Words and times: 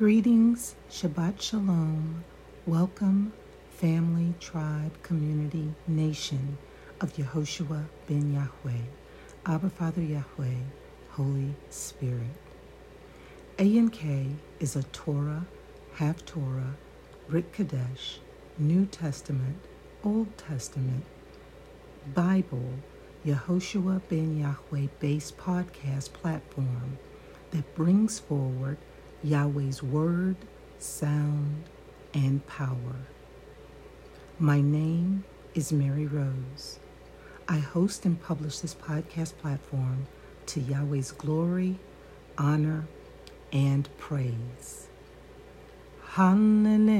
Greetings, 0.00 0.76
Shabbat 0.90 1.42
Shalom. 1.42 2.24
Welcome, 2.64 3.34
family, 3.68 4.32
tribe, 4.40 5.02
community, 5.02 5.74
nation 5.86 6.56
of 7.02 7.12
Yehoshua 7.12 7.84
ben 8.06 8.32
Yahweh, 8.32 8.80
Abba 9.44 9.68
Father 9.68 10.00
Yahweh, 10.00 10.56
Holy 11.10 11.54
Spirit. 11.68 12.40
A&K 13.58 14.28
is 14.58 14.74
a 14.74 14.84
Torah, 14.84 15.44
Haftorah, 15.98 16.76
Brit 17.28 17.52
Kadesh, 17.52 18.20
New 18.56 18.86
Testament, 18.86 19.58
Old 20.02 20.34
Testament, 20.38 21.04
Bible, 22.14 22.72
Yehoshua 23.26 24.00
ben 24.08 24.38
Yahweh 24.38 24.86
based 24.98 25.36
podcast 25.36 26.14
platform 26.14 26.96
that 27.50 27.74
brings 27.74 28.18
forward 28.18 28.78
Yahweh's 29.22 29.82
word, 29.82 30.36
sound, 30.78 31.64
and 32.14 32.46
power. 32.46 32.96
My 34.38 34.62
name 34.62 35.24
is 35.54 35.72
Mary 35.72 36.06
Rose. 36.06 36.78
I 37.46 37.58
host 37.58 38.06
and 38.06 38.18
publish 38.18 38.60
this 38.60 38.74
podcast 38.74 39.36
platform 39.36 40.06
to 40.46 40.60
Yahweh's 40.60 41.12
glory, 41.12 41.76
honor, 42.38 42.86
and 43.52 43.90
praise. 43.98 44.86
Hallelujah. 46.08 46.90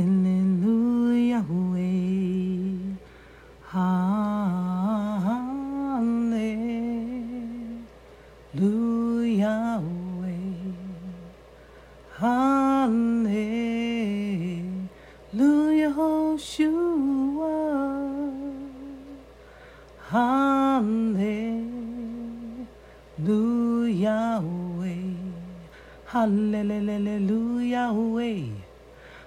Hallelujah, 26.12 27.94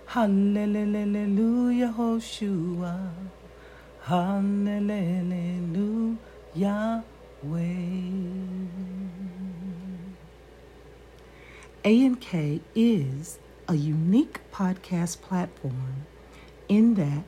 Hallelujah, 0.05 1.93
Joshua. 1.95 3.09
Hallelujah, 4.01 4.53
A&K 11.85 12.61
is 12.75 13.39
a 13.69 13.75
unique 13.75 14.41
podcast 14.51 15.21
platform 15.21 16.05
in 16.67 16.95
that 16.95 17.23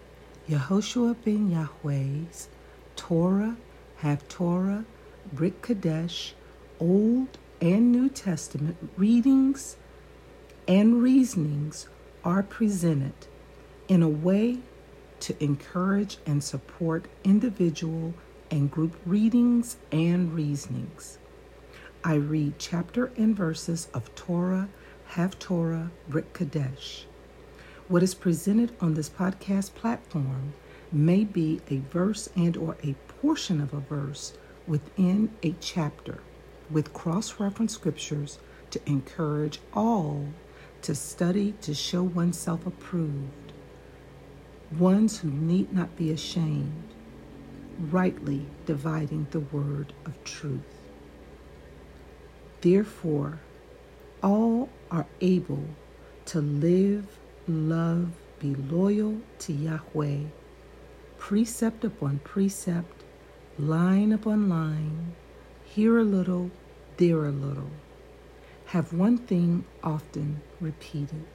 Yehoshua 0.49 1.15
ben 1.23 1.49
Yahweh's 1.49 2.49
Torah, 2.97 3.55
Haftorah, 4.01 4.83
Brit 5.31 5.61
Kadesh, 5.61 6.33
Old 6.77 7.37
and 7.61 7.91
New 7.91 8.09
Testament 8.09 8.77
readings 8.97 9.77
and 10.67 11.01
reasonings 11.01 11.87
are 12.23 12.43
presented 12.43 13.13
in 13.87 14.01
a 14.01 14.09
way 14.09 14.59
to 15.21 15.43
encourage 15.43 16.17
and 16.25 16.43
support 16.43 17.05
individual 17.23 18.13
and 18.51 18.69
group 18.69 18.95
readings 19.05 19.77
and 19.91 20.33
reasonings. 20.33 21.17
I 22.03 22.15
read 22.15 22.55
chapter 22.59 23.11
and 23.17 23.35
verses 23.35 23.87
of 23.93 24.13
Torah, 24.15 24.69
Haftorah, 25.11 25.91
Brit 26.09 26.33
Kadesh. 26.33 27.05
What 27.87 28.03
is 28.03 28.15
presented 28.15 28.75
on 28.81 28.95
this 28.95 29.09
podcast 29.09 29.75
platform 29.75 30.53
may 30.91 31.23
be 31.23 31.61
a 31.69 31.77
verse 31.77 32.29
and 32.35 32.57
or 32.57 32.77
a 32.83 32.95
portion 33.21 33.61
of 33.61 33.73
a 33.73 33.79
verse 33.79 34.33
within 34.67 35.31
a 35.43 35.53
chapter 35.59 36.19
with 36.69 36.93
cross-reference 36.93 37.73
scriptures 37.73 38.39
to 38.71 38.79
encourage 38.85 39.59
all 39.73 40.25
to 40.81 40.93
study 40.93 41.53
to 41.61 41.73
show 41.73 42.03
oneself 42.03 42.65
approved, 42.67 43.53
ones 44.77 45.19
who 45.19 45.29
need 45.29 45.73
not 45.73 45.95
be 45.95 46.11
ashamed, 46.11 46.93
rightly 47.91 48.45
dividing 48.65 49.25
the 49.31 49.39
word 49.39 49.93
of 50.05 50.23
truth. 50.23 50.61
Therefore, 52.61 53.39
all 54.21 54.69
are 54.91 55.07
able 55.21 55.65
to 56.25 56.41
live, 56.41 57.07
love, 57.47 58.09
be 58.39 58.55
loyal 58.55 59.17
to 59.39 59.53
Yahweh, 59.53 60.25
precept 61.17 61.83
upon 61.83 62.19
precept, 62.19 63.03
line 63.57 64.11
upon 64.11 64.49
line, 64.49 65.15
here 65.75 65.99
a 65.99 66.03
little, 66.05 66.49
there 66.95 67.25
a 67.25 67.31
little. 67.31 67.69
Have 68.67 68.93
one 68.93 69.17
thing 69.17 69.65
often 69.83 70.39
repeated. 70.61 71.25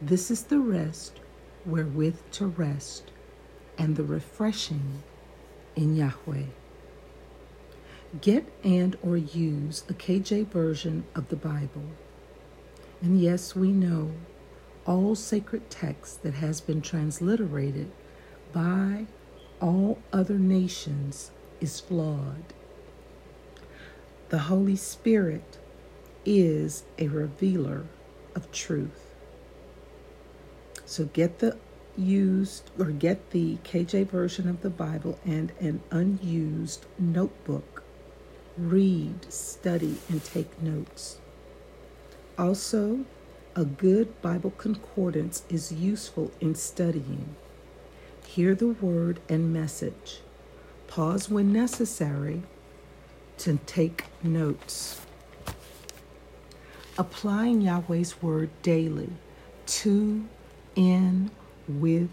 This 0.00 0.30
is 0.30 0.44
the 0.44 0.60
rest 0.60 1.18
wherewith 1.64 2.18
to 2.30 2.46
rest, 2.46 3.10
and 3.76 3.96
the 3.96 4.04
refreshing 4.04 5.02
in 5.74 5.96
Yahweh. 5.96 6.44
Get 8.20 8.46
and 8.62 8.96
or 9.02 9.16
use 9.16 9.82
a 9.88 9.94
KJ 9.94 10.46
version 10.46 11.04
of 11.16 11.26
the 11.26 11.34
Bible. 11.34 11.90
And 13.02 13.20
yes, 13.20 13.56
we 13.56 13.72
know 13.72 14.12
all 14.86 15.16
sacred 15.16 15.68
text 15.68 16.22
that 16.22 16.34
has 16.34 16.60
been 16.60 16.80
transliterated 16.80 17.90
by 18.52 19.06
all 19.60 19.98
other 20.12 20.38
nations 20.38 21.32
is 21.60 21.80
flawed. 21.80 22.54
The 24.28 24.38
Holy 24.38 24.76
Spirit 24.76 25.58
is 26.24 26.82
a 26.98 27.06
revealer 27.06 27.84
of 28.34 28.50
truth. 28.50 29.14
So 30.84 31.04
get 31.04 31.38
the 31.38 31.56
used 31.96 32.70
or 32.78 32.86
get 32.86 33.30
the 33.30 33.56
KJ 33.64 34.08
version 34.08 34.48
of 34.48 34.62
the 34.62 34.70
Bible 34.70 35.18
and 35.24 35.52
an 35.60 35.80
unused 35.90 36.86
notebook 36.98 37.84
read, 38.58 39.32
study, 39.32 39.96
and 40.08 40.24
take 40.24 40.60
notes. 40.62 41.18
Also, 42.38 43.04
a 43.54 43.64
good 43.64 44.20
Bible 44.22 44.52
concordance 44.58 45.42
is 45.48 45.72
useful 45.72 46.30
in 46.40 46.54
studying. 46.54 47.36
Hear 48.26 48.54
the 48.54 48.68
word 48.68 49.20
and 49.28 49.52
message. 49.52 50.20
Pause 50.88 51.30
when 51.30 51.52
necessary 51.52 52.42
to 53.38 53.58
take 53.66 54.04
notes. 54.22 55.00
Applying 56.98 57.60
Yahweh's 57.60 58.22
word 58.22 58.50
daily 58.62 59.10
to, 59.66 60.26
in, 60.74 61.30
with, 61.68 62.10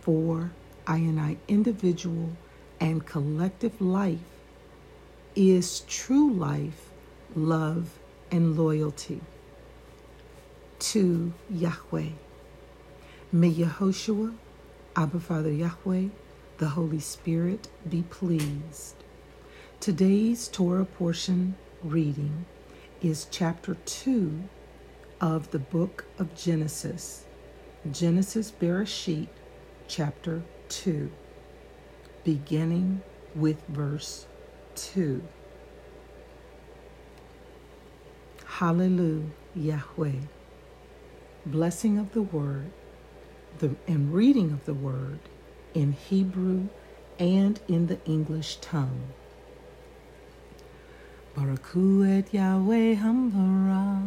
for, 0.00 0.52
I 0.86 0.98
and 0.98 1.20
I 1.20 1.36
individual 1.48 2.30
and 2.80 3.04
collective 3.04 3.80
life 3.80 4.18
is 5.34 5.80
true 5.80 6.32
life, 6.32 6.90
love, 7.34 7.98
and 8.30 8.56
loyalty 8.56 9.20
to 10.78 11.32
Yahweh. 11.50 12.10
May 13.32 13.52
Yehoshua, 13.52 14.34
Abba 14.94 15.20
Father 15.20 15.52
Yahweh, 15.52 16.08
the 16.58 16.68
Holy 16.68 17.00
Spirit 17.00 17.68
be 17.88 18.02
pleased. 18.02 18.94
Today's 19.86 20.48
Torah 20.48 20.84
portion 20.84 21.54
reading 21.80 22.44
is 23.00 23.28
chapter 23.30 23.76
2 23.84 24.42
of 25.20 25.48
the 25.52 25.60
book 25.60 26.06
of 26.18 26.34
Genesis. 26.34 27.24
Genesis 27.92 28.50
Bereshit, 28.50 29.28
chapter 29.86 30.42
2, 30.70 31.08
beginning 32.24 33.00
with 33.36 33.62
verse 33.68 34.26
2. 34.74 35.22
Hallelujah, 38.44 39.30
Yahweh. 39.54 40.18
Blessing 41.46 41.96
of 41.96 42.12
the 42.12 42.22
word 42.22 42.72
the, 43.60 43.76
and 43.86 44.12
reading 44.12 44.50
of 44.50 44.64
the 44.64 44.74
word 44.74 45.20
in 45.74 45.92
Hebrew 45.92 46.70
and 47.20 47.60
in 47.68 47.86
the 47.86 48.04
English 48.04 48.56
tongue. 48.56 49.12
Baraku 51.36 52.02
et 52.08 52.32
Yahweh 52.32 52.96
Hamvara. 52.96 54.00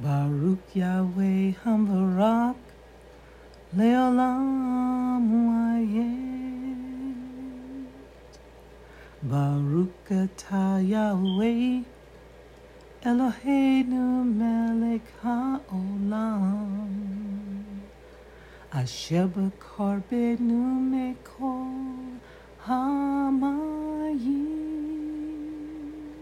Baruch 0.00 0.74
Yahweh 0.74 1.52
Hamvarak. 1.62 2.56
Leolam 3.76 5.28
Wayet 5.50 6.00
Baruch 9.22 10.08
atah 10.08 10.80
Yahweh. 10.80 11.84
Eloheinu 13.04 14.24
melech 14.24 15.10
haolam. 15.22 16.56
Asher 18.72 19.28
b'kar 19.28 20.00
benu 20.08 20.64
mekol 20.90 22.16
hamayim 24.18 26.12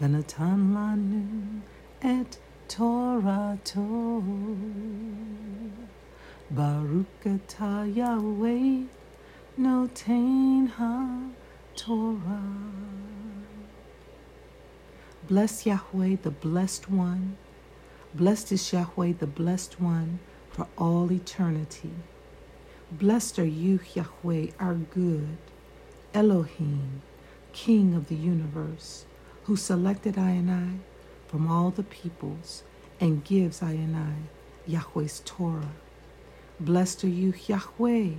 V'natan 0.00 0.72
lanu 0.74 1.60
et 2.02 2.38
Torato 2.68 4.22
Baruch 6.50 7.24
atah 7.24 7.94
Yahweh 7.94 8.84
notain 9.58 10.68
ha 10.68 11.20
Torah. 11.76 12.72
Bless 15.26 15.66
Yahweh, 15.66 16.16
the 16.22 16.30
blessed 16.30 16.90
one. 16.90 17.36
Blessed 18.14 18.52
is 18.52 18.72
Yahweh, 18.72 19.14
the 19.18 19.26
blessed 19.26 19.80
one, 19.80 20.18
for 20.50 20.66
all 20.76 21.10
eternity. 21.10 21.92
Blessed 22.92 23.38
are 23.38 23.46
you, 23.46 23.80
Yahweh, 23.94 24.48
our 24.60 24.74
good, 24.74 25.38
Elohim, 26.14 27.02
King 27.52 27.92
of 27.94 28.06
the 28.06 28.14
universe, 28.14 29.04
who 29.44 29.56
selected 29.56 30.16
I 30.16 30.30
and 30.30 30.48
I 30.48 30.68
from 31.26 31.50
all 31.50 31.70
the 31.70 31.82
peoples 31.82 32.62
and 33.00 33.24
gives 33.24 33.60
I 33.60 33.72
and 33.72 33.96
I 33.96 34.14
Yahweh's 34.64 35.22
Torah. 35.24 35.72
Blessed 36.60 37.02
are 37.02 37.08
you, 37.08 37.34
Yahweh, 37.48 38.10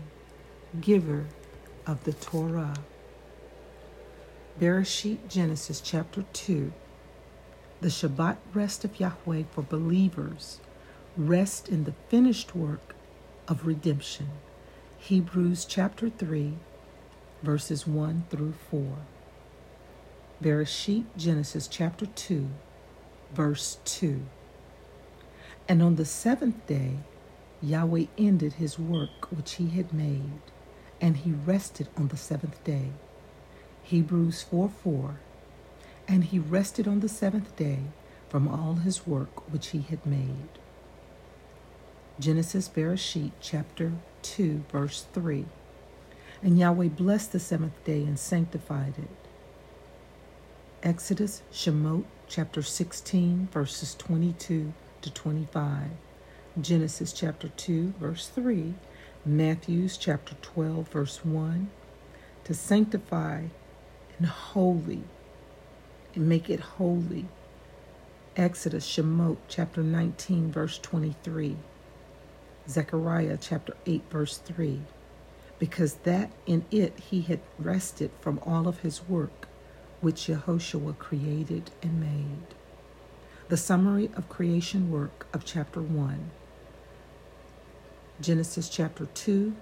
giver 0.82 1.26
of 1.88 2.04
the 2.04 2.12
Torah. 2.12 2.76
Bereshit 4.60 5.30
Genesis 5.30 5.80
chapter 5.80 6.26
2. 6.34 6.74
The 7.80 7.88
Shabbat 7.88 8.38
rest 8.54 8.84
of 8.84 9.00
Yahweh 9.00 9.44
for 9.52 9.62
believers 9.62 10.60
rest 11.16 11.70
in 11.70 11.86
the 11.86 11.94
finished 12.10 12.56
work 12.56 12.94
of 13.48 13.66
redemption. 13.66 14.28
Hebrews 14.98 15.64
chapter 15.64 16.10
3, 16.10 16.58
verses 17.46 17.86
1 17.86 18.26
through 18.32 18.54
4. 18.72 18.98
Bereshit 20.44 21.06
Genesis 21.16 21.68
chapter 21.68 22.08
2, 22.08 22.50
verse 23.34 23.78
2. 23.86 24.26
And 25.70 25.82
on 25.84 25.96
the 25.96 26.06
seventh 26.06 26.66
day, 26.66 26.98
Yahweh 27.62 28.06
ended 28.18 28.54
his 28.54 28.80
work 28.80 29.32
which 29.32 29.54
he 29.54 29.70
had 29.70 29.94
made, 29.94 30.42
and 31.00 31.18
he 31.18 31.32
rested 31.32 31.88
on 31.96 32.08
the 32.08 32.18
seventh 32.18 32.64
day. 32.64 32.90
Hebrews 33.84 34.42
4 34.42 34.70
4. 34.70 35.20
And 36.08 36.26
he 36.26 36.40
rested 36.40 36.88
on 36.88 37.00
the 37.00 37.10
seventh 37.10 37.56
day 37.56 37.80
from 38.28 38.48
all 38.48 38.76
his 38.76 39.06
work 39.06 39.52
which 39.52 39.68
he 39.68 39.82
had 39.82 40.06
made. 40.06 40.50
Genesis 42.20 42.68
Bereshit 42.68 43.32
chapter 43.40 43.94
2, 44.24 44.64
verse 44.72 45.06
3. 45.14 45.46
And 46.42 46.60
Yahweh 46.60 46.90
blessed 46.90 47.32
the 47.32 47.40
seventh 47.40 47.84
day 47.84 48.04
and 48.04 48.20
sanctified 48.20 48.96
it. 48.98 49.10
Exodus 50.84 51.42
Shemot 51.52 52.04
chapter 52.28 52.62
16, 52.62 53.48
verses 53.52 53.96
22 53.96 54.74
to 55.02 55.10
25. 55.10 55.90
Genesis 56.62 57.12
chapter 57.12 57.48
2, 57.50 57.94
verse 58.00 58.28
3. 58.28 58.74
Matthews 59.26 59.98
chapter 59.98 60.36
12, 60.42 60.88
verse 60.90 61.26
1. 61.26 61.70
To 62.44 62.54
sanctify 62.54 63.46
and 64.20 64.28
holy 64.28 65.04
and 66.14 66.30
make 66.30 66.50
it 66.50 66.60
holy. 66.60 67.26
Exodus 68.38 68.86
Shemot 68.86 69.38
chapter 69.48 69.82
19, 69.82 70.52
verse 70.52 70.78
23. 70.80 71.56
Zechariah 72.68 73.38
chapter 73.40 73.76
8, 73.86 74.04
verse 74.10 74.38
3. 74.38 74.82
Because 75.60 75.96
that 76.04 76.32
in 76.46 76.66
it 76.72 76.98
he 77.00 77.22
had 77.22 77.40
rested 77.58 78.12
from 78.22 78.40
all 78.46 78.68
of 78.68 78.80
his 78.80 79.08
work 79.08 79.48
which 80.02 80.28
Yehoshua 80.28 80.98
created 80.98 81.72
and 81.82 82.00
made. 82.00 82.56
The 83.48 83.58
summary 83.58 84.10
of 84.16 84.30
creation 84.30 84.92
work 84.92 85.28
of 85.34 85.46
chapter 85.46 85.82
1. 85.82 86.32
Genesis 88.22 88.70
chapter 88.70 89.06
2, 89.06 89.56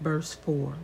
verse 0.00 0.34
4. 0.34 0.74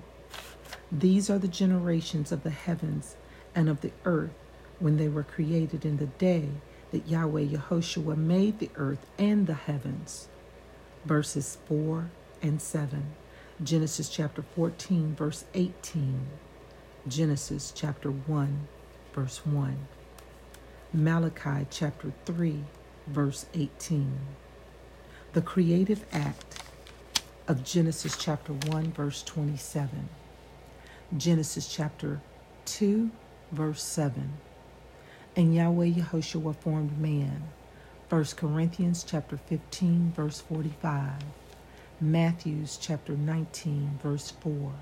These 0.93 1.31
are 1.31 1.39
the 1.39 1.49
generations 1.49 2.33
of 2.33 2.43
the 2.43 2.51
heavens 2.51 3.17
and 3.55 3.69
of 3.69 3.81
the 3.81 3.93
earth 4.05 4.31
when 4.79 4.97
they 4.97 5.09
were 5.09 5.23
created 5.23 5.85
in 5.85 5.99
the 5.99 6.07
day 6.07 6.49
that 6.91 7.07
Yahweh 7.07 7.45
Yehoshua 7.45 8.17
made 8.17 8.59
the 8.59 8.71
earth 8.77 9.07
and 9.19 9.47
the 9.47 9.55
heavens. 9.55 10.29
Verses 11.05 11.59
4 11.67 12.11
and 12.43 12.61
7. 12.61 13.15
Genesis 13.63 14.09
chapter 14.09 14.41
14, 14.41 15.15
verse 15.15 15.45
18. 15.53 16.19
Genesis 17.07 17.75
chapter 17.77 18.11
1, 18.11 18.69
verse 19.13 19.45
1. 19.45 19.77
Malachi 20.95 21.67
chapter 21.69 22.11
3, 22.25 22.65
verse 23.07 23.45
18. 23.53 24.19
The 25.35 25.43
creative 25.43 26.07
act 26.11 26.63
of 27.49 27.63
Genesis 27.63 28.17
chapter 28.17 28.55
1, 28.55 28.93
verse 28.93 29.23
27. 29.25 30.09
Genesis 31.19 31.69
chapter 31.69 32.23
2, 32.65 33.11
verse 33.53 33.83
7. 33.83 34.33
And 35.37 35.55
Yahweh 35.55 35.91
Yehoshua 35.91 36.57
formed 36.57 36.99
man. 36.99 37.43
1 38.09 38.25
Corinthians 38.37 39.05
chapter 39.05 39.37
15, 39.37 40.13
verse 40.17 40.41
45. 40.41 41.13
Matthews 42.03 42.79
chapter 42.81 43.15
19, 43.15 43.99
verse 44.03 44.31
4. 44.31 44.73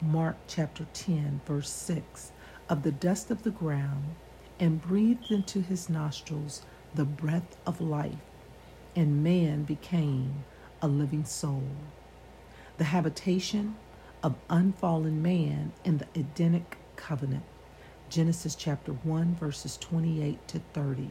Mark 0.00 0.36
chapter 0.46 0.86
10, 0.92 1.40
verse 1.44 1.68
6 1.68 2.30
of 2.68 2.84
the 2.84 2.92
dust 2.92 3.32
of 3.32 3.42
the 3.42 3.50
ground 3.50 4.14
and 4.60 4.80
breathed 4.80 5.32
into 5.32 5.60
his 5.60 5.88
nostrils 5.88 6.62
the 6.94 7.04
breath 7.04 7.56
of 7.66 7.80
life, 7.80 8.14
and 8.94 9.24
man 9.24 9.64
became 9.64 10.44
a 10.80 10.86
living 10.86 11.24
soul. 11.24 11.64
The 12.78 12.84
habitation 12.84 13.74
of 14.22 14.36
unfallen 14.48 15.20
man 15.20 15.72
in 15.84 15.98
the 15.98 16.06
Edenic 16.14 16.78
covenant. 16.94 17.42
Genesis 18.08 18.54
chapter 18.54 18.92
1, 18.92 19.34
verses 19.34 19.76
28 19.78 20.46
to 20.46 20.60
30. 20.74 21.10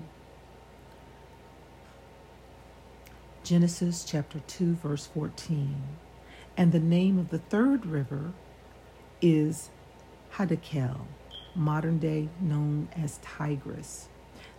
Genesis 3.43 4.03
chapter 4.03 4.39
2, 4.45 4.75
verse 4.75 5.07
14. 5.07 5.75
And 6.55 6.71
the 6.71 6.79
name 6.79 7.17
of 7.17 7.29
the 7.29 7.39
third 7.39 7.87
river 7.87 8.33
is 9.19 9.71
Hiddekel, 10.33 11.01
modern 11.55 11.97
day 11.97 12.29
known 12.39 12.87
as 12.95 13.19
Tigris. 13.23 14.09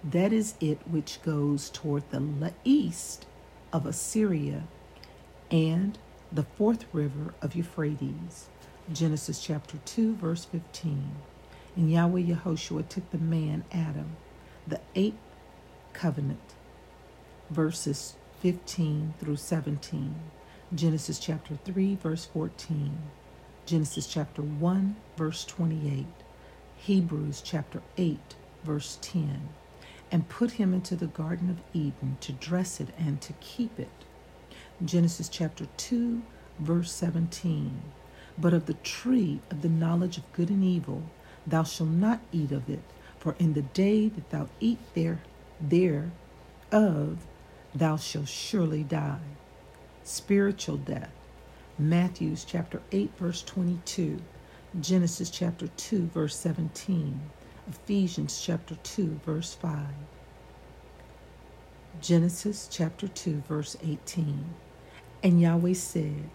That 0.02 0.32
is 0.32 0.54
it 0.60 0.80
which 0.88 1.22
goes 1.22 1.70
toward 1.70 2.10
the 2.10 2.52
east 2.64 3.26
of 3.72 3.86
Assyria 3.86 4.64
and 5.48 5.96
the 6.32 6.42
fourth 6.42 6.84
river 6.92 7.34
of 7.40 7.54
Euphrates. 7.54 8.48
Genesis 8.92 9.40
chapter 9.40 9.78
2, 9.84 10.16
verse 10.16 10.44
15. 10.44 11.12
And 11.76 11.90
Yahweh 11.90 12.22
Yehoshua 12.22 12.88
took 12.88 13.08
the 13.12 13.18
man 13.18 13.64
Adam, 13.70 14.16
the 14.66 14.80
eighth 14.96 15.14
covenant, 15.92 16.54
verses 17.48 18.16
15 18.42 19.14
through 19.20 19.36
17. 19.36 20.16
Genesis 20.74 21.20
chapter 21.20 21.54
3, 21.64 21.94
verse 21.94 22.24
14. 22.24 22.98
Genesis 23.66 24.08
chapter 24.08 24.42
1, 24.42 24.96
verse 25.16 25.44
28. 25.44 26.06
Hebrews 26.76 27.40
chapter 27.44 27.80
8, 27.96 28.18
verse 28.64 28.98
10, 29.00 29.48
and 30.10 30.28
put 30.28 30.50
him 30.50 30.74
into 30.74 30.96
the 30.96 31.06
Garden 31.06 31.50
of 31.50 31.60
Eden 31.72 32.16
to 32.20 32.32
dress 32.32 32.80
it 32.80 32.88
and 32.98 33.20
to 33.20 33.32
keep 33.34 33.78
it. 33.78 33.92
Genesis 34.84 35.28
chapter 35.28 35.66
2, 35.76 36.20
verse 36.58 36.90
17. 36.90 37.80
But 38.36 38.54
of 38.54 38.66
the 38.66 38.74
tree 38.74 39.38
of 39.52 39.62
the 39.62 39.68
knowledge 39.68 40.18
of 40.18 40.32
good 40.32 40.50
and 40.50 40.64
evil, 40.64 41.04
thou 41.46 41.62
shalt 41.62 41.90
not 41.90 42.18
eat 42.32 42.50
of 42.50 42.68
it, 42.68 42.82
for 43.20 43.36
in 43.38 43.52
the 43.52 43.62
day 43.62 44.08
that 44.08 44.30
thou 44.30 44.48
eat 44.58 44.80
there, 44.94 45.20
thereof, 45.60 47.24
thou 47.74 47.96
shalt 47.96 48.28
surely 48.28 48.82
die. 48.82 49.18
Spiritual 50.04 50.76
death. 50.76 51.12
Matthews 51.78 52.44
chapter 52.44 52.82
8, 52.92 53.10
verse 53.18 53.42
22. 53.42 54.20
Genesis 54.80 55.28
chapter 55.28 55.68
2, 55.68 56.06
verse 56.14 56.34
17, 56.34 57.20
Ephesians 57.68 58.40
chapter 58.40 58.74
2, 58.82 59.20
verse 59.22 59.52
5, 59.52 59.84
Genesis 62.00 62.68
chapter 62.70 63.06
2, 63.06 63.42
verse 63.46 63.76
18. 63.82 64.46
And 65.22 65.42
Yahweh 65.42 65.74
said, 65.74 66.30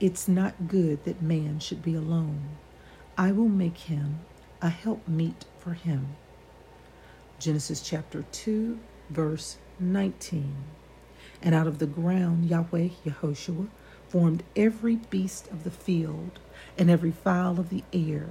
It's 0.00 0.26
not 0.26 0.68
good 0.68 1.04
that 1.04 1.20
man 1.20 1.58
should 1.58 1.82
be 1.82 1.94
alone. 1.94 2.48
I 3.18 3.30
will 3.32 3.50
make 3.50 3.76
him 3.76 4.20
a 4.62 4.70
helpmeet 4.70 5.44
for 5.58 5.74
him. 5.74 6.16
Genesis 7.38 7.82
chapter 7.82 8.24
2, 8.32 8.78
verse 9.10 9.58
19. 9.78 10.54
And 11.42 11.54
out 11.54 11.66
of 11.66 11.78
the 11.78 11.86
ground 11.86 12.46
Yahweh 12.46 12.90
Yehoshua 13.04 13.68
formed 14.08 14.44
every 14.54 14.96
beast 14.96 15.48
of 15.48 15.64
the 15.64 15.70
field 15.70 16.38
and 16.78 16.90
every 16.90 17.10
fowl 17.10 17.58
of 17.58 17.68
the 17.68 17.82
air 17.92 18.28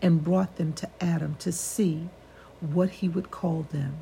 and 0.00 0.22
brought 0.22 0.56
them 0.56 0.72
to 0.74 0.88
Adam 1.00 1.34
to 1.36 1.50
see 1.50 2.08
what 2.60 2.90
he 2.90 3.08
would 3.08 3.30
call 3.30 3.66
them. 3.72 3.96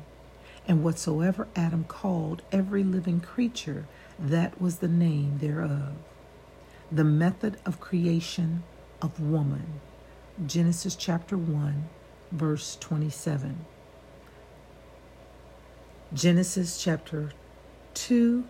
And 0.67 0.83
whatsoever 0.83 1.47
Adam 1.55 1.83
called 1.85 2.41
every 2.51 2.83
living 2.83 3.19
creature, 3.19 3.85
that 4.19 4.61
was 4.61 4.77
the 4.77 4.87
name 4.87 5.39
thereof. 5.39 5.93
The 6.91 7.03
method 7.03 7.57
of 7.65 7.79
creation 7.79 8.63
of 9.01 9.19
woman. 9.19 9.81
Genesis 10.45 10.95
chapter 10.95 11.37
1, 11.37 11.89
verse 12.31 12.77
27. 12.79 13.65
Genesis 16.13 16.81
chapter 16.81 17.31
2, 17.93 18.43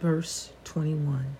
verse 0.00 0.52
21. 0.64 1.36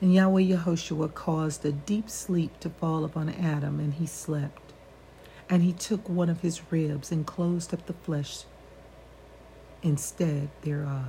And 0.00 0.14
Yahweh 0.14 0.42
Yehoshua 0.42 1.14
caused 1.14 1.64
a 1.64 1.72
deep 1.72 2.10
sleep 2.10 2.58
to 2.60 2.68
fall 2.68 3.04
upon 3.04 3.28
Adam, 3.28 3.80
and 3.80 3.94
he 3.94 4.06
slept. 4.06 4.72
And 5.48 5.62
he 5.62 5.72
took 5.72 6.08
one 6.08 6.28
of 6.28 6.40
his 6.40 6.72
ribs 6.72 7.12
and 7.12 7.26
closed 7.26 7.72
up 7.72 7.86
the 7.86 7.92
flesh 7.92 8.44
instead 9.82 10.50
thereof. 10.62 11.08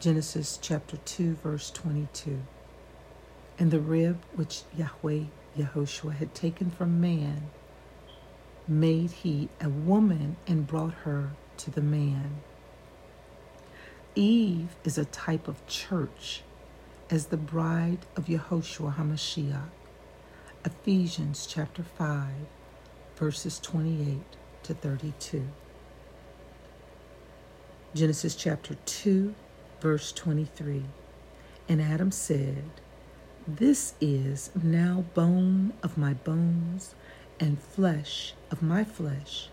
Genesis 0.00 0.58
chapter 0.60 0.98
2, 0.98 1.34
verse 1.36 1.70
22. 1.70 2.42
And 3.58 3.70
the 3.70 3.80
rib 3.80 4.20
which 4.34 4.62
Yahweh 4.76 5.24
Yehoshua 5.56 6.14
had 6.16 6.34
taken 6.34 6.70
from 6.70 7.00
man 7.00 7.50
made 8.66 9.10
he 9.10 9.48
a 9.60 9.68
woman 9.68 10.36
and 10.46 10.66
brought 10.66 10.94
her 11.04 11.30
to 11.58 11.70
the 11.70 11.82
man. 11.82 12.40
Eve 14.14 14.74
is 14.84 14.96
a 14.96 15.04
type 15.04 15.48
of 15.48 15.66
church 15.66 16.42
as 17.10 17.26
the 17.26 17.36
bride 17.36 18.06
of 18.16 18.26
Yehoshua 18.26 18.96
HaMashiach. 18.96 19.68
Ephesians 20.64 21.46
chapter 21.46 21.82
5, 21.82 22.28
verses 23.16 23.58
28 23.60 24.20
to 24.62 24.74
32. 24.74 25.46
Genesis 27.94 28.34
chapter 28.34 28.76
2, 28.86 29.34
verse 29.80 30.10
23. 30.12 30.84
And 31.68 31.82
Adam 31.82 32.10
said, 32.10 32.64
This 33.46 33.94
is 34.00 34.50
now 34.60 35.04
bone 35.14 35.74
of 35.82 35.98
my 35.98 36.14
bones 36.14 36.94
and 37.40 37.60
flesh 37.60 38.34
of 38.50 38.62
my 38.62 38.84
flesh. 38.84 39.48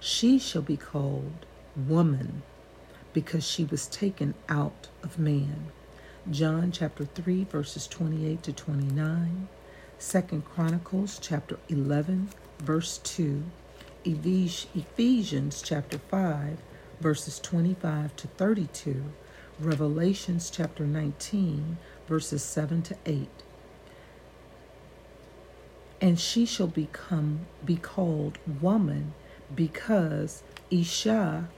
She 0.00 0.38
shall 0.38 0.62
be 0.62 0.76
called 0.76 1.46
woman 1.76 2.42
because 3.12 3.46
she 3.46 3.64
was 3.64 3.86
taken 3.86 4.34
out 4.48 4.88
of 5.02 5.18
man. 5.18 5.72
John 6.30 6.72
chapter 6.72 7.04
3 7.04 7.44
verses 7.44 7.86
28 7.86 8.42
to 8.42 8.52
29, 8.52 9.48
2 9.98 10.42
Chronicles 10.54 11.18
chapter 11.20 11.58
11 11.68 12.30
verse 12.58 12.98
2, 13.04 13.42
Ephesians 14.04 15.62
chapter 15.62 15.98
5 15.98 16.58
verses 17.00 17.38
25 17.40 18.16
to 18.16 18.28
32, 18.28 19.04
Revelations 19.60 20.50
chapter 20.50 20.84
19 20.84 21.78
verses 22.06 22.42
7 22.42 22.82
to 22.82 22.96
8. 23.06 23.28
And 26.00 26.18
she 26.18 26.44
shall 26.44 26.66
become 26.66 27.40
be 27.64 27.76
called 27.76 28.38
woman 28.60 29.14
because 29.54 30.42
Isha 30.70 31.48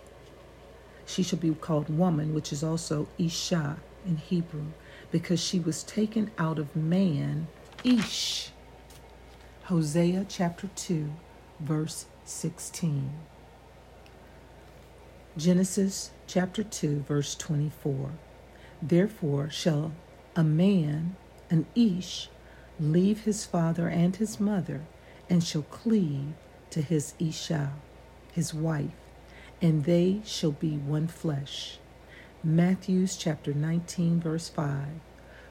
she 1.07 1.23
shall 1.23 1.39
be 1.39 1.55
called 1.55 1.89
woman, 1.89 2.35
which 2.35 2.53
is 2.53 2.65
also 2.65 3.09
Isha 3.17 3.79
in 4.05 4.17
Hebrew, 4.17 4.67
because 5.13 5.41
she 5.41 5.61
was 5.61 5.85
taken 5.85 6.33
out 6.37 6.59
of 6.59 6.75
man, 6.75 7.47
Ish. 7.85 8.51
Hosea 9.65 10.27
chapter 10.29 10.69
2, 10.75 11.13
verse 11.61 12.07
16. 12.25 13.13
Genesis 15.37 16.11
chapter 16.27 16.65
2, 16.65 17.05
verse 17.07 17.37
24. 17.37 18.11
Therefore 18.83 19.49
shall 19.49 19.93
a 20.35 20.43
man, 20.43 21.17
an 21.51 21.67
Ish, 21.77 22.29
leave 22.81 23.25
his 23.25 23.45
father 23.45 23.89
and 23.89 24.17
his 24.17 24.39
mother, 24.41 24.83
and 25.29 25.43
shall 25.43 25.63
cleave 25.63 26.35
to 26.71 26.83
his 26.83 27.15
Isha, 27.19 27.73
his 28.33 28.53
wife 28.53 28.93
and 29.61 29.85
they 29.85 30.21
shall 30.25 30.53
be 30.53 30.77
one 30.77 31.09
flesh. 31.09 31.79
Matthews 32.45 33.17
chapter 33.17 33.55
19 33.55 34.21
verse 34.21 34.49
5. 34.49 34.87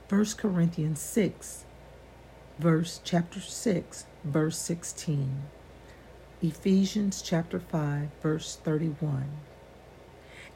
1 0.08 0.25
Corinthians 0.38 1.00
6 1.00 1.65
verse 2.60 3.01
chapter 3.03 3.39
6 3.39 4.05
verse 4.24 4.58
16. 4.58 5.44
Ephesians 6.41 7.22
chapter 7.22 7.60
5 7.60 8.10
verse 8.22 8.58
31. 8.63 9.25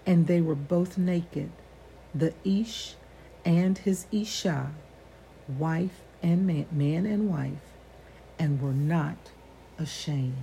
And 0.06 0.28
they 0.28 0.42
were 0.42 0.56
both 0.56 0.98
naked, 0.98 1.52
the 2.14 2.34
Ish 2.44 2.96
and 3.44 3.78
his 3.80 4.06
Isha, 4.12 4.72
wife 5.48 6.02
and 6.22 6.46
man, 6.46 6.68
man 6.72 7.06
and 7.06 7.30
wife, 7.30 7.54
and 8.38 8.62
were 8.62 8.74
not 8.74 9.18
ashamed. 9.78 10.36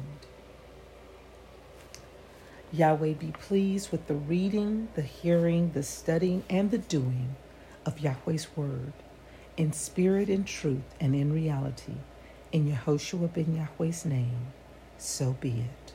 Yahweh 2.72 3.14
be 3.14 3.32
pleased 3.32 3.92
with 3.92 4.06
the 4.06 4.14
reading, 4.14 4.88
the 4.94 5.02
hearing, 5.02 5.72
the 5.72 5.82
studying, 5.82 6.42
and 6.50 6.70
the 6.70 6.78
doing 6.78 7.36
of 7.84 8.00
Yahweh's 8.00 8.48
word 8.56 8.92
in 9.56 9.72
spirit 9.72 10.28
and 10.28 10.46
truth 10.46 10.94
and 11.00 11.14
in 11.14 11.32
reality. 11.32 11.94
In 12.52 12.70
Yehoshua 12.70 13.32
ben 13.32 13.56
Yahweh's 13.56 14.04
name, 14.04 14.52
so 14.98 15.36
be 15.40 15.60
it. 15.60 15.92